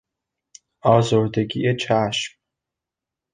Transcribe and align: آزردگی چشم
آزردگی 0.81 1.75
چشم 1.75 2.37